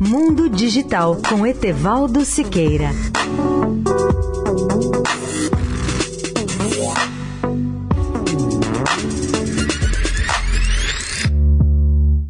Mundo 0.00 0.48
Digital 0.50 1.16
com 1.28 1.46
Etevaldo 1.46 2.24
Siqueira. 2.24 2.90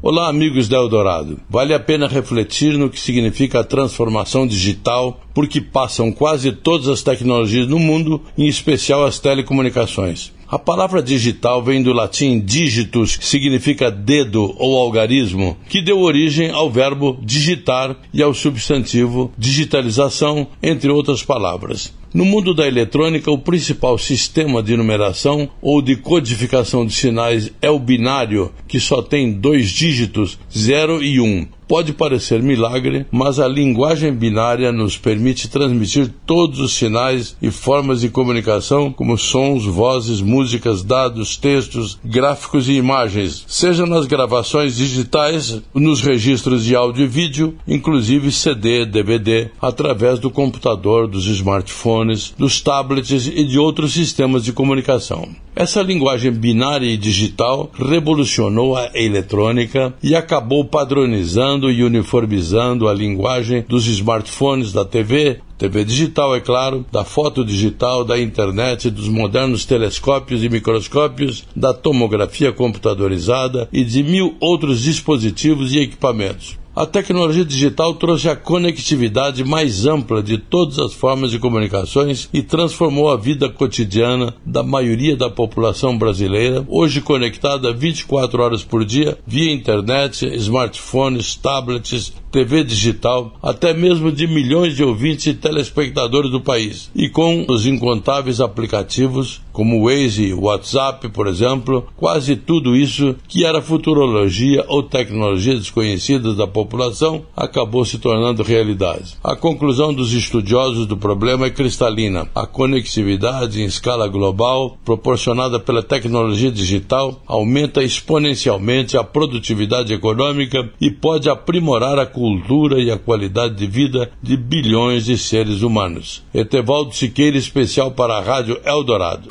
Olá, 0.02 0.28
amigos 0.28 0.68
da 0.68 0.76
Eldorado. 0.76 1.40
Vale 1.48 1.72
a 1.72 1.80
pena 1.80 2.07
refletir 2.07 2.77
no 2.77 2.90
que 2.90 3.00
significa 3.00 3.61
a 3.61 3.64
transformação 3.64 4.46
digital, 4.46 5.20
porque 5.34 5.61
passam 5.61 6.12
quase 6.12 6.52
todas 6.52 6.88
as 6.88 7.02
tecnologias 7.02 7.66
no 7.66 7.79
mundo, 7.79 8.22
em 8.36 8.46
especial 8.46 9.04
as 9.04 9.18
telecomunicações. 9.18 10.36
A 10.48 10.60
palavra 10.60 11.02
digital 11.02 11.60
vem 11.60 11.82
do 11.82 11.92
latim 11.92 12.38
digitus, 12.38 13.16
que 13.16 13.26
significa 13.26 13.90
dedo 13.90 14.54
ou 14.58 14.78
algarismo, 14.78 15.56
que 15.68 15.82
deu 15.82 15.98
origem 15.98 16.50
ao 16.50 16.70
verbo 16.70 17.18
digitar 17.20 17.96
e 18.14 18.23
ao 18.23 18.32
substantivo 18.32 19.32
digitalização, 19.37 20.46
entre 20.62 20.88
outras 20.88 21.24
palavras. 21.24 21.92
No 22.14 22.24
mundo 22.24 22.54
da 22.54 22.64
eletrônica, 22.64 23.28
o 23.28 23.37
principal 23.37 23.98
sistema 23.98 24.62
de 24.62 24.77
numeração 24.77 25.51
ou 25.60 25.82
de 25.82 25.96
codificação 25.96 26.87
de 26.87 26.95
sinais 26.95 27.52
é 27.60 27.68
o 27.68 27.80
binário, 27.80 28.52
que 28.68 28.78
só 28.78 29.02
tem 29.02 29.32
dois 29.32 29.68
dígitos, 29.68 30.38
0 30.56 31.02
e 31.02 31.20
1. 31.20 31.24
Um. 31.24 31.55
Pode 31.69 31.93
parecer 31.93 32.41
milagre, 32.41 33.06
mas 33.11 33.41
a 33.41 33.48
linguagem 33.48 34.12
binária 34.12 34.70
nos 34.70 34.97
permite 34.97 35.48
transmitir 35.48 36.09
todos 36.24 36.61
os 36.61 36.73
sinais 36.73 37.37
e 37.43 37.51
formas 37.51 38.02
de 38.02 38.09
comunicação, 38.09 38.93
como 38.93 39.19
sons, 39.19 39.65
vozes, 39.65 40.21
músicas, 40.21 40.84
dados, 40.84 41.37
textos, 41.37 41.98
gráficos 42.05 42.69
e 42.69 42.74
imagens, 42.74 43.45
seja 43.48 43.84
nas 43.84 44.07
gravações 44.07 44.77
digitais, 44.77 45.60
nos 45.74 46.02
registros 46.02 46.65
de 46.65 46.77
áudio 46.77 47.05
e 47.05 47.09
vídeo, 47.09 47.57
inclusive 47.66 48.30
CD, 48.30 48.87
DVD, 48.87 49.51
através 49.60 50.21
do 50.21 50.30
computador, 50.30 51.09
dos 51.09 51.27
smartphones, 51.27 52.33
dos 52.38 52.60
tablets 52.60 53.27
e 53.27 53.43
de 53.43 53.59
outros 53.59 53.93
sistemas 53.93 54.45
de 54.45 54.52
comunicação. 54.52 55.29
Essa 55.57 55.80
linguagem 55.80 56.30
binária 56.30 56.87
e 56.87 56.99
digital 56.99 57.71
revolucionou 57.74 58.77
a 58.77 58.90
eletrônica 58.95 59.95
e 60.02 60.15
acabou 60.15 60.66
padronizando 60.66 61.55
e 61.71 61.82
uniformizando 61.82 62.88
a 62.88 62.95
linguagem 62.95 63.65
dos 63.66 63.87
smartphones, 63.87 64.72
da 64.72 64.84
TV, 64.84 65.41
TV 65.56 65.84
digital, 65.84 66.34
é 66.34 66.41
claro, 66.41 66.84
da 66.93 67.04
foto 67.04 67.44
digital, 67.44 68.04
da 68.04 68.19
internet, 68.19 68.91
dos 68.91 69.09
modernos 69.09 69.65
telescópios 69.65 70.44
e 70.44 70.49
microscópios, 70.49 71.44
da 71.56 71.72
tomografia 71.72 72.53
computadorizada 72.53 73.69
e 73.72 73.82
de 73.82 74.03
mil 74.03 74.37
outros 74.38 74.82
dispositivos 74.82 75.72
e 75.72 75.78
equipamentos. 75.78 76.59
A 76.77 76.84
tecnologia 76.84 77.43
digital 77.43 77.94
trouxe 77.94 78.28
a 78.28 78.37
conectividade 78.37 79.43
mais 79.43 79.87
ampla 79.87 80.22
de 80.22 80.37
todas 80.37 80.78
as 80.78 80.93
formas 80.93 81.31
de 81.31 81.38
comunicações 81.38 82.28
e 82.34 82.43
transformou 82.43 83.10
a 83.10 83.16
vida 83.16 83.49
cotidiana 83.49 84.34
da 84.44 84.62
maioria 84.62 85.16
da 85.16 85.31
população 85.31 85.97
brasileira, 85.97 86.66
hoje 86.69 87.00
conectada 87.00 87.72
24 87.72 88.43
horas 88.43 88.62
por 88.62 88.84
dia 88.84 89.16
via 89.27 89.55
internet, 89.55 90.27
smartphones, 90.37 91.34
tablets, 91.34 92.12
TV 92.31 92.62
digital, 92.62 93.34
até 93.43 93.72
mesmo 93.72 94.12
de 94.12 94.27
milhões 94.27 94.77
de 94.77 94.84
ouvintes 94.84 95.25
e 95.28 95.33
telespectadores 95.33 96.31
do 96.31 96.43
país, 96.43 96.91
e 96.94 97.09
com 97.09 97.47
os 97.49 97.65
incontáveis 97.65 98.43
aplicativos 98.43 99.41
como 99.56 99.88
Waze, 99.88 100.34
WhatsApp, 100.34 101.09
por 101.09 101.27
exemplo, 101.27 101.87
quase 101.97 102.37
tudo 102.37 102.77
isso 102.77 103.16
que 103.27 103.47
era 103.47 103.62
futurologia 103.62 104.62
ou 104.69 104.83
tecnologia 104.83 105.55
desconhecida 105.55 106.34
da 106.34 106.47
população 106.66 107.25
acabou 107.36 107.84
se 107.84 107.98
tornando 107.98 108.42
realidade. 108.42 109.16
A 109.22 109.36
conclusão 109.36 109.94
dos 109.94 110.12
estudiosos 110.12 110.86
do 110.86 110.97
problema 110.97 111.47
é 111.47 111.50
cristalina. 111.50 112.28
A 112.34 112.47
conectividade 112.47 113.62
em 113.62 113.64
escala 113.64 114.09
global, 114.09 114.76
proporcionada 114.84 115.60
pela 115.60 115.82
tecnologia 115.82 116.50
digital, 116.50 117.22
aumenta 117.26 117.82
exponencialmente 117.82 118.97
a 118.97 119.05
produtividade 119.05 119.94
econômica 119.94 120.69
e 120.81 120.91
pode 120.91 121.31
aprimorar 121.31 121.99
a 121.99 122.06
cultura 122.06 122.81
e 122.81 122.91
a 122.91 122.99
qualidade 122.99 123.55
de 123.55 123.66
vida 123.66 124.10
de 124.21 124.37
bilhões 124.37 125.05
de 125.05 125.16
seres 125.16 125.62
humanos. 125.62 126.25
Etevaldo 126.34 126.94
Siqueira, 126.94 127.38
especial 127.38 127.93
para 127.93 128.19
a 128.19 128.21
Rádio 128.21 128.60
Eldorado. 128.65 129.28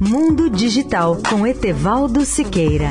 Mundo 0.00 0.50
Digital 0.50 1.16
com 1.30 1.46
Etevaldo 1.46 2.24
Siqueira. 2.24 2.90